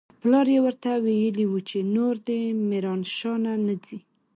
پلار 0.19 0.47
يې 0.53 0.59
ورته 0.65 0.89
ويلي 1.05 1.45
و 1.47 1.53
چې 1.69 1.77
نور 1.95 2.15
دې 2.27 2.39
ميرانشاه 2.69 3.37
نه 3.65 3.75
ځي. 3.85 3.99